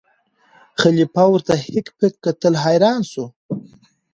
خلیفه 0.81 1.23
ورته 1.29 1.53
هک 1.65 1.87
پک 1.97 2.13
کتل 2.23 2.53
حیران 2.63 3.01
سو 3.11 3.23